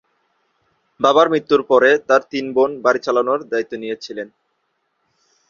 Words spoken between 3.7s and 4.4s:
নিয়েছিলেন।